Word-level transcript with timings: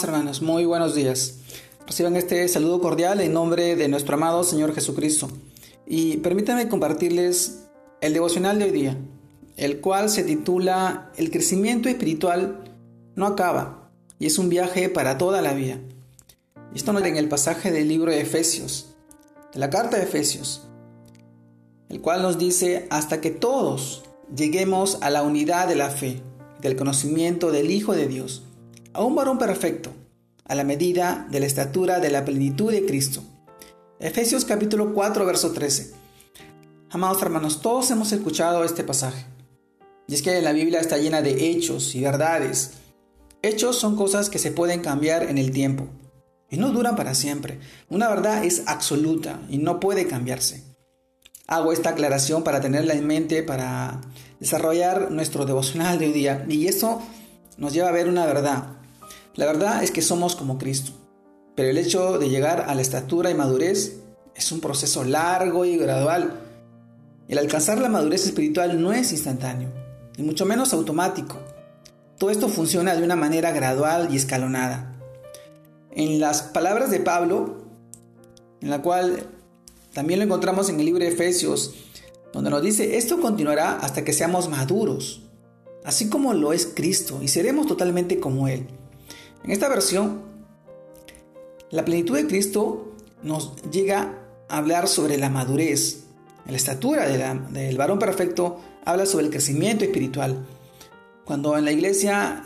Hermanos, 0.00 0.42
muy 0.42 0.64
buenos 0.64 0.94
días. 0.94 1.38
Reciban 1.84 2.14
este 2.14 2.46
saludo 2.46 2.80
cordial 2.80 3.20
en 3.20 3.32
nombre 3.32 3.74
de 3.74 3.88
nuestro 3.88 4.14
amado 4.14 4.44
Señor 4.44 4.72
Jesucristo. 4.72 5.28
Y 5.88 6.18
permítanme 6.18 6.68
compartirles 6.68 7.64
el 8.00 8.12
devocional 8.12 8.60
de 8.60 8.66
hoy 8.66 8.70
día, 8.70 8.96
el 9.56 9.80
cual 9.80 10.08
se 10.08 10.22
titula 10.22 11.10
El 11.16 11.32
crecimiento 11.32 11.88
espiritual 11.88 12.62
no 13.16 13.26
acaba 13.26 13.90
y 14.20 14.26
es 14.26 14.38
un 14.38 14.48
viaje 14.48 14.88
para 14.88 15.18
toda 15.18 15.42
la 15.42 15.52
vida. 15.52 15.80
Esto 16.76 16.92
nos 16.92 17.02
en 17.02 17.16
el 17.16 17.28
pasaje 17.28 17.72
del 17.72 17.88
libro 17.88 18.12
de 18.12 18.20
Efesios, 18.20 18.94
de 19.52 19.58
la 19.58 19.68
carta 19.68 19.96
de 19.96 20.04
Efesios, 20.04 20.68
el 21.88 22.00
cual 22.00 22.22
nos 22.22 22.38
dice 22.38 22.86
hasta 22.90 23.20
que 23.20 23.32
todos 23.32 24.04
lleguemos 24.32 24.98
a 25.00 25.10
la 25.10 25.24
unidad 25.24 25.66
de 25.66 25.74
la 25.74 25.90
fe, 25.90 26.22
del 26.60 26.76
conocimiento 26.76 27.50
del 27.50 27.72
Hijo 27.72 27.94
de 27.94 28.06
Dios 28.06 28.44
a 28.92 29.04
un 29.04 29.14
varón 29.14 29.38
perfecto, 29.38 29.90
a 30.44 30.54
la 30.54 30.64
medida 30.64 31.26
de 31.30 31.40
la 31.40 31.46
estatura 31.46 32.00
de 32.00 32.10
la 32.10 32.24
plenitud 32.24 32.72
de 32.72 32.86
Cristo. 32.86 33.22
Efesios 34.00 34.44
capítulo 34.44 34.94
4, 34.94 35.26
verso 35.26 35.52
13. 35.52 35.92
Amados 36.90 37.20
hermanos, 37.22 37.60
todos 37.60 37.90
hemos 37.90 38.12
escuchado 38.12 38.64
este 38.64 38.84
pasaje. 38.84 39.26
Y 40.06 40.14
es 40.14 40.22
que 40.22 40.40
la 40.40 40.52
Biblia 40.52 40.80
está 40.80 40.96
llena 40.96 41.20
de 41.20 41.50
hechos 41.50 41.94
y 41.94 42.00
verdades. 42.00 42.72
Hechos 43.42 43.76
son 43.76 43.94
cosas 43.96 44.30
que 44.30 44.38
se 44.38 44.52
pueden 44.52 44.80
cambiar 44.80 45.24
en 45.24 45.36
el 45.36 45.50
tiempo 45.50 45.88
y 46.50 46.56
no 46.56 46.70
duran 46.70 46.96
para 46.96 47.14
siempre. 47.14 47.60
Una 47.90 48.08
verdad 48.08 48.44
es 48.44 48.62
absoluta 48.66 49.40
y 49.50 49.58
no 49.58 49.80
puede 49.80 50.06
cambiarse. 50.06 50.64
Hago 51.46 51.72
esta 51.72 51.90
aclaración 51.90 52.42
para 52.42 52.60
tenerla 52.60 52.94
en 52.94 53.06
mente, 53.06 53.42
para 53.42 54.00
desarrollar 54.40 55.10
nuestro 55.10 55.44
devocional 55.44 55.98
de 55.98 56.06
hoy 56.06 56.12
día. 56.12 56.46
Y 56.48 56.66
eso 56.66 57.02
nos 57.58 57.72
lleva 57.72 57.88
a 57.88 57.92
ver 57.92 58.08
una 58.08 58.26
verdad. 58.26 58.77
La 59.38 59.46
verdad 59.46 59.84
es 59.84 59.92
que 59.92 60.02
somos 60.02 60.34
como 60.34 60.58
Cristo, 60.58 60.90
pero 61.54 61.68
el 61.68 61.78
hecho 61.78 62.18
de 62.18 62.28
llegar 62.28 62.64
a 62.66 62.74
la 62.74 62.82
estatura 62.82 63.30
y 63.30 63.34
madurez 63.34 64.00
es 64.34 64.50
un 64.50 64.60
proceso 64.60 65.04
largo 65.04 65.64
y 65.64 65.76
gradual. 65.76 66.40
El 67.28 67.38
alcanzar 67.38 67.78
la 67.78 67.88
madurez 67.88 68.24
espiritual 68.24 68.82
no 68.82 68.92
es 68.92 69.12
instantáneo, 69.12 69.68
ni 70.16 70.24
mucho 70.24 70.44
menos 70.44 70.72
automático. 70.72 71.38
Todo 72.18 72.30
esto 72.30 72.48
funciona 72.48 72.96
de 72.96 73.04
una 73.04 73.14
manera 73.14 73.52
gradual 73.52 74.08
y 74.12 74.16
escalonada. 74.16 74.96
En 75.92 76.18
las 76.18 76.42
palabras 76.42 76.90
de 76.90 76.98
Pablo, 76.98 77.58
en 78.60 78.70
la 78.70 78.82
cual 78.82 79.24
también 79.92 80.18
lo 80.18 80.24
encontramos 80.24 80.68
en 80.68 80.80
el 80.80 80.86
libro 80.86 81.04
de 81.04 81.12
Efesios, 81.12 81.74
donde 82.32 82.50
nos 82.50 82.60
dice, 82.60 82.96
esto 82.96 83.20
continuará 83.20 83.76
hasta 83.76 84.02
que 84.02 84.12
seamos 84.12 84.48
maduros, 84.48 85.22
así 85.84 86.08
como 86.08 86.34
lo 86.34 86.52
es 86.52 86.66
Cristo, 86.74 87.20
y 87.22 87.28
seremos 87.28 87.68
totalmente 87.68 88.18
como 88.18 88.48
Él. 88.48 88.66
En 89.44 89.50
esta 89.50 89.68
versión, 89.68 90.22
la 91.70 91.84
plenitud 91.84 92.16
de 92.16 92.26
Cristo 92.26 92.94
nos 93.22 93.56
llega 93.70 94.14
a 94.48 94.58
hablar 94.58 94.88
sobre 94.88 95.16
la 95.18 95.28
madurez. 95.28 96.04
la 96.46 96.56
estatura 96.56 97.06
del 97.06 97.76
varón 97.76 97.98
perfecto 97.98 98.58
habla 98.84 99.04
sobre 99.04 99.26
el 99.26 99.30
crecimiento 99.30 99.84
espiritual. 99.84 100.46
Cuando 101.26 101.58
en 101.58 101.66
la 101.66 101.72
iglesia 101.72 102.44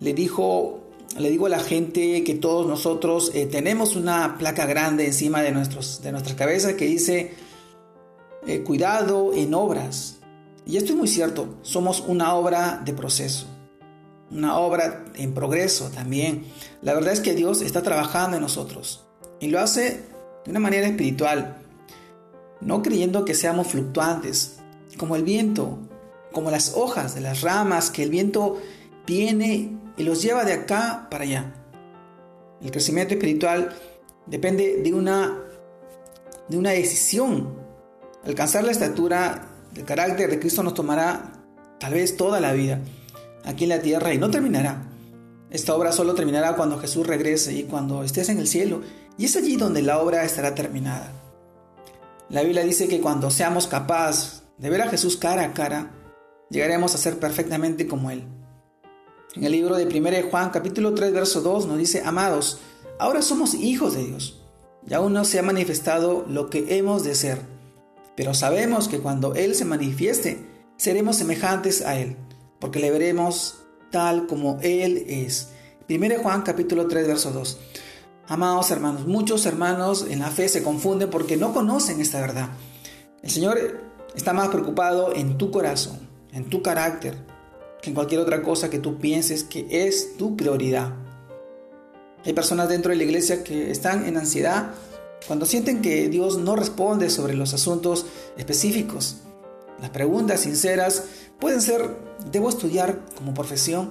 le 0.00 0.14
dijo, 0.14 0.80
le 1.18 1.28
digo 1.30 1.44
a 1.44 1.50
la 1.50 1.60
gente 1.60 2.24
que 2.24 2.34
todos 2.34 2.66
nosotros 2.66 3.30
eh, 3.34 3.44
tenemos 3.44 3.94
una 3.96 4.38
placa 4.38 4.64
grande 4.64 5.06
encima 5.06 5.42
de, 5.42 5.52
nuestros, 5.52 6.00
de 6.02 6.10
nuestras 6.10 6.36
cabezas 6.36 6.72
que 6.72 6.86
dice 6.86 7.34
eh, 8.46 8.62
cuidado 8.62 9.34
en 9.34 9.52
obras. 9.52 10.20
Y 10.64 10.78
esto 10.78 10.92
es 10.92 10.98
muy 10.98 11.08
cierto, 11.08 11.58
somos 11.60 12.00
una 12.00 12.34
obra 12.34 12.80
de 12.82 12.94
proceso 12.94 13.51
una 14.32 14.58
obra 14.58 15.04
en 15.14 15.34
progreso 15.34 15.90
también. 15.90 16.46
La 16.80 16.94
verdad 16.94 17.12
es 17.12 17.20
que 17.20 17.34
Dios 17.34 17.62
está 17.62 17.82
trabajando 17.82 18.36
en 18.36 18.42
nosotros 18.42 19.04
y 19.40 19.48
lo 19.48 19.60
hace 19.60 20.00
de 20.44 20.50
una 20.50 20.60
manera 20.60 20.86
espiritual, 20.86 21.58
no 22.60 22.82
creyendo 22.82 23.24
que 23.24 23.34
seamos 23.34 23.68
fluctuantes, 23.68 24.58
como 24.96 25.16
el 25.16 25.22
viento, 25.22 25.78
como 26.32 26.50
las 26.50 26.74
hojas 26.74 27.14
de 27.14 27.20
las 27.20 27.42
ramas, 27.42 27.90
que 27.90 28.02
el 28.02 28.10
viento 28.10 28.60
viene 29.06 29.76
y 29.96 30.02
los 30.02 30.22
lleva 30.22 30.44
de 30.44 30.52
acá 30.54 31.08
para 31.10 31.24
allá. 31.24 31.54
El 32.60 32.70
crecimiento 32.70 33.14
espiritual 33.14 33.74
depende 34.26 34.80
de 34.82 34.94
una, 34.94 35.38
de 36.48 36.56
una 36.56 36.70
decisión. 36.70 37.60
Alcanzar 38.24 38.64
la 38.64 38.70
estatura 38.70 39.48
del 39.72 39.84
carácter 39.84 40.30
de 40.30 40.38
Cristo 40.38 40.62
nos 40.62 40.74
tomará 40.74 41.32
tal 41.78 41.94
vez 41.94 42.16
toda 42.16 42.40
la 42.40 42.52
vida 42.52 42.80
aquí 43.44 43.64
en 43.64 43.70
la 43.70 43.80
tierra 43.80 44.12
y 44.14 44.18
no 44.18 44.30
terminará. 44.30 44.88
Esta 45.50 45.74
obra 45.74 45.92
solo 45.92 46.14
terminará 46.14 46.56
cuando 46.56 46.78
Jesús 46.78 47.06
regrese 47.06 47.52
y 47.52 47.64
cuando 47.64 48.02
estés 48.02 48.28
en 48.28 48.38
el 48.38 48.48
cielo, 48.48 48.80
y 49.18 49.26
es 49.26 49.36
allí 49.36 49.56
donde 49.56 49.82
la 49.82 49.98
obra 49.98 50.24
estará 50.24 50.54
terminada. 50.54 51.12
La 52.30 52.42
Biblia 52.42 52.64
dice 52.64 52.88
que 52.88 53.00
cuando 53.00 53.30
seamos 53.30 53.66
capaces 53.66 54.44
de 54.56 54.70
ver 54.70 54.80
a 54.80 54.88
Jesús 54.88 55.18
cara 55.18 55.44
a 55.44 55.52
cara, 55.52 55.90
llegaremos 56.48 56.94
a 56.94 56.98
ser 56.98 57.18
perfectamente 57.18 57.86
como 57.86 58.10
Él. 58.10 58.24
En 59.34 59.44
el 59.44 59.52
libro 59.52 59.76
de 59.76 59.86
1 59.86 60.30
Juan 60.30 60.50
capítulo 60.50 60.94
3 60.94 61.12
verso 61.12 61.42
2 61.42 61.66
nos 61.66 61.78
dice, 61.78 62.02
amados, 62.04 62.60
ahora 62.98 63.20
somos 63.20 63.54
hijos 63.54 63.94
de 63.94 64.04
Dios, 64.04 64.42
y 64.88 64.94
aún 64.94 65.12
no 65.12 65.24
se 65.24 65.38
ha 65.38 65.42
manifestado 65.42 66.24
lo 66.28 66.48
que 66.48 66.78
hemos 66.78 67.04
de 67.04 67.14
ser, 67.14 67.40
pero 68.16 68.32
sabemos 68.32 68.88
que 68.88 69.00
cuando 69.00 69.34
Él 69.34 69.54
se 69.54 69.66
manifieste, 69.66 70.46
seremos 70.78 71.16
semejantes 71.16 71.82
a 71.82 71.98
Él 71.98 72.16
porque 72.62 72.78
le 72.78 72.92
veremos 72.92 73.56
tal 73.90 74.28
como 74.28 74.60
Él 74.62 75.04
es. 75.08 75.48
1 75.88 76.22
Juan 76.22 76.42
capítulo 76.42 76.86
3, 76.86 77.08
verso 77.08 77.32
2. 77.32 77.58
Amados 78.28 78.70
hermanos, 78.70 79.04
muchos 79.04 79.46
hermanos 79.46 80.06
en 80.08 80.20
la 80.20 80.30
fe 80.30 80.48
se 80.48 80.62
confunden 80.62 81.10
porque 81.10 81.36
no 81.36 81.52
conocen 81.52 82.00
esta 82.00 82.20
verdad. 82.20 82.50
El 83.20 83.30
Señor 83.30 83.58
está 84.14 84.32
más 84.32 84.48
preocupado 84.48 85.12
en 85.12 85.38
tu 85.38 85.50
corazón, 85.50 86.08
en 86.32 86.48
tu 86.48 86.62
carácter, 86.62 87.18
que 87.82 87.90
en 87.90 87.94
cualquier 87.94 88.20
otra 88.20 88.42
cosa 88.42 88.70
que 88.70 88.78
tú 88.78 88.96
pienses 88.96 89.42
que 89.42 89.66
es 89.68 90.16
tu 90.16 90.36
prioridad. 90.36 90.94
Hay 92.24 92.32
personas 92.32 92.68
dentro 92.68 92.90
de 92.90 92.96
la 92.96 93.02
iglesia 93.02 93.42
que 93.42 93.72
están 93.72 94.06
en 94.06 94.16
ansiedad 94.16 94.70
cuando 95.26 95.46
sienten 95.46 95.82
que 95.82 96.08
Dios 96.08 96.38
no 96.38 96.54
responde 96.54 97.10
sobre 97.10 97.34
los 97.34 97.54
asuntos 97.54 98.06
específicos. 98.36 99.16
Las 99.82 99.90
preguntas 99.90 100.40
sinceras 100.40 101.04
pueden 101.40 101.60
ser, 101.60 101.96
¿debo 102.30 102.48
estudiar 102.48 103.00
como 103.16 103.34
profesión 103.34 103.90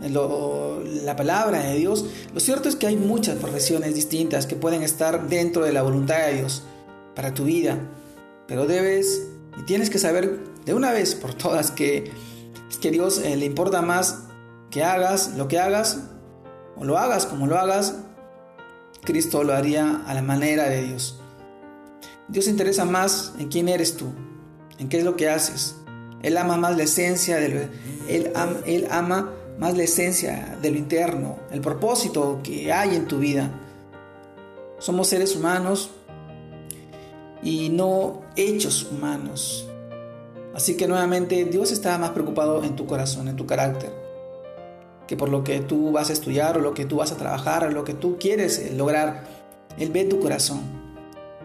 la 0.00 1.16
palabra 1.16 1.64
de 1.64 1.74
Dios? 1.74 2.06
Lo 2.32 2.38
cierto 2.38 2.68
es 2.68 2.76
que 2.76 2.86
hay 2.86 2.96
muchas 2.96 3.36
profesiones 3.38 3.96
distintas 3.96 4.46
que 4.46 4.54
pueden 4.54 4.84
estar 4.84 5.28
dentro 5.28 5.64
de 5.64 5.72
la 5.72 5.82
voluntad 5.82 6.24
de 6.28 6.34
Dios 6.34 6.62
para 7.16 7.34
tu 7.34 7.42
vida, 7.42 7.76
pero 8.46 8.66
debes 8.66 9.26
y 9.58 9.64
tienes 9.64 9.90
que 9.90 9.98
saber 9.98 10.38
de 10.64 10.74
una 10.74 10.92
vez 10.92 11.16
por 11.16 11.34
todas 11.34 11.72
que, 11.72 12.12
es 12.70 12.78
que 12.78 12.92
Dios 12.92 13.18
eh, 13.18 13.36
le 13.36 13.46
importa 13.46 13.82
más 13.82 14.26
que 14.70 14.84
hagas 14.84 15.34
lo 15.36 15.48
que 15.48 15.58
hagas 15.58 16.02
o 16.76 16.84
lo 16.84 16.98
hagas 16.98 17.26
como 17.26 17.48
lo 17.48 17.58
hagas, 17.58 17.96
Cristo 19.02 19.42
lo 19.42 19.54
haría 19.54 20.02
a 20.06 20.14
la 20.14 20.22
manera 20.22 20.68
de 20.68 20.82
Dios. 20.82 21.20
Dios 22.28 22.46
interesa 22.46 22.84
más 22.84 23.32
en 23.40 23.48
quién 23.48 23.68
eres 23.68 23.96
tú, 23.96 24.12
en 24.78 24.88
qué 24.88 24.98
es 24.98 25.04
lo 25.04 25.16
que 25.16 25.28
haces. 25.28 25.76
Él 26.22 26.36
ama 26.38 26.56
más 26.56 26.76
la 26.76 26.84
esencia 26.84 27.36
de 27.36 27.68
él, 28.08 28.32
él 28.66 28.88
ama 28.90 29.32
más 29.58 29.76
la 29.76 29.84
esencia 29.84 30.58
de 30.60 30.70
lo 30.70 30.78
interno, 30.78 31.38
el 31.50 31.60
propósito 31.60 32.40
que 32.42 32.72
hay 32.72 32.94
en 32.96 33.06
tu 33.06 33.18
vida. 33.18 33.50
Somos 34.78 35.08
seres 35.08 35.34
humanos 35.34 35.90
y 37.42 37.68
no 37.70 38.22
hechos 38.36 38.88
humanos. 38.90 39.66
Así 40.54 40.76
que 40.76 40.88
nuevamente 40.88 41.44
Dios 41.44 41.70
está 41.70 41.98
más 41.98 42.10
preocupado 42.10 42.64
en 42.64 42.76
tu 42.76 42.86
corazón, 42.86 43.28
en 43.28 43.36
tu 43.36 43.46
carácter, 43.46 43.92
que 45.06 45.16
por 45.16 45.28
lo 45.28 45.44
que 45.44 45.60
tú 45.60 45.92
vas 45.92 46.10
a 46.10 46.12
estudiar 46.12 46.56
o 46.56 46.60
lo 46.60 46.74
que 46.74 46.86
tú 46.86 46.96
vas 46.96 47.12
a 47.12 47.16
trabajar 47.16 47.64
o 47.64 47.70
lo 47.70 47.84
que 47.84 47.94
tú 47.94 48.16
quieres 48.18 48.72
lograr. 48.74 49.24
Él 49.78 49.90
ve 49.90 50.04
tu 50.04 50.20
corazón 50.20 50.62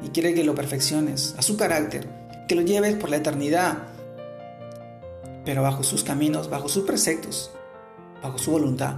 y 0.03 0.09
quiere 0.09 0.33
que 0.33 0.43
lo 0.43 0.55
perfecciones 0.55 1.35
a 1.37 1.41
su 1.41 1.57
carácter 1.57 2.20
que 2.51 2.55
lo 2.55 2.63
lleves 2.63 2.95
por 2.95 3.09
la 3.09 3.15
eternidad, 3.15 3.77
pero 5.45 5.61
bajo 5.61 5.83
sus 5.83 6.03
caminos, 6.03 6.49
bajo 6.49 6.67
sus 6.67 6.83
preceptos, 6.83 7.49
bajo 8.21 8.37
su 8.39 8.51
voluntad. 8.51 8.95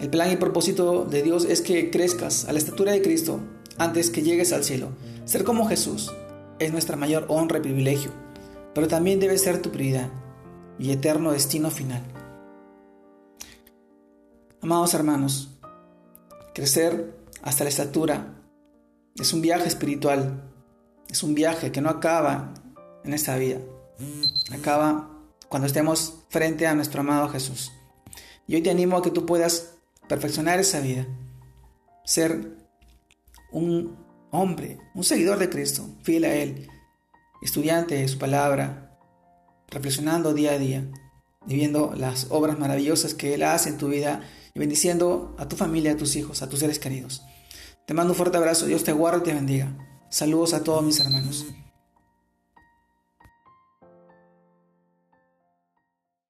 El 0.00 0.10
plan 0.10 0.32
y 0.32 0.36
propósito 0.36 1.04
de 1.04 1.22
Dios 1.22 1.44
es 1.44 1.60
que 1.60 1.90
crezcas 1.90 2.46
a 2.46 2.52
la 2.52 2.58
estatura 2.58 2.90
de 2.90 3.00
Cristo 3.00 3.38
antes 3.78 4.10
que 4.10 4.22
llegues 4.22 4.52
al 4.52 4.64
cielo. 4.64 4.88
Ser 5.26 5.44
como 5.44 5.68
Jesús 5.68 6.12
es 6.58 6.72
nuestra 6.72 6.96
mayor 6.96 7.26
honra 7.28 7.58
y 7.58 7.62
privilegio, 7.62 8.10
pero 8.74 8.88
también 8.88 9.20
debe 9.20 9.38
ser 9.38 9.62
tu 9.62 9.70
prioridad 9.70 10.10
y 10.76 10.90
eterno 10.90 11.30
destino 11.30 11.70
final. 11.70 12.02
Amados 14.60 14.92
hermanos, 14.92 15.50
crecer 16.52 17.14
hasta 17.42 17.62
la 17.62 17.70
estatura 17.70 18.42
es 19.14 19.32
un 19.32 19.40
viaje 19.40 19.68
espiritual, 19.68 20.42
es 21.08 21.22
un 21.22 21.36
viaje 21.36 21.70
que 21.70 21.80
no 21.80 21.88
acaba 21.88 22.54
en 23.04 23.14
esta 23.14 23.36
vida. 23.36 23.58
Acaba 24.52 25.10
cuando 25.48 25.66
estemos 25.66 26.14
frente 26.28 26.66
a 26.66 26.74
nuestro 26.74 27.00
amado 27.00 27.28
Jesús. 27.28 27.72
Y 28.46 28.54
hoy 28.54 28.62
te 28.62 28.70
animo 28.70 28.96
a 28.96 29.02
que 29.02 29.10
tú 29.10 29.26
puedas 29.26 29.74
perfeccionar 30.08 30.58
esa 30.58 30.80
vida, 30.80 31.06
ser 32.04 32.56
un 33.50 33.96
hombre, 34.30 34.78
un 34.94 35.04
seguidor 35.04 35.38
de 35.38 35.48
Cristo, 35.48 35.86
fiel 36.02 36.24
a 36.24 36.34
Él, 36.34 36.68
estudiante 37.42 37.94
de 37.94 38.08
su 38.08 38.18
palabra, 38.18 38.98
reflexionando 39.68 40.34
día 40.34 40.52
a 40.52 40.58
día, 40.58 40.90
viviendo 41.46 41.94
las 41.96 42.26
obras 42.30 42.58
maravillosas 42.58 43.14
que 43.14 43.34
Él 43.34 43.42
hace 43.42 43.68
en 43.68 43.78
tu 43.78 43.88
vida 43.88 44.22
y 44.54 44.58
bendiciendo 44.58 45.34
a 45.38 45.48
tu 45.48 45.56
familia, 45.56 45.92
a 45.92 45.96
tus 45.96 46.16
hijos, 46.16 46.42
a 46.42 46.48
tus 46.48 46.60
seres 46.60 46.78
queridos. 46.78 47.22
Te 47.86 47.94
mando 47.94 48.12
un 48.12 48.16
fuerte 48.16 48.38
abrazo, 48.38 48.66
Dios 48.66 48.84
te 48.84 48.92
guarde 48.92 49.18
y 49.18 49.22
te 49.24 49.34
bendiga. 49.34 49.76
Saludos 50.08 50.54
a 50.54 50.62
todos 50.62 50.82
mis 50.84 51.00
hermanos. 51.00 51.46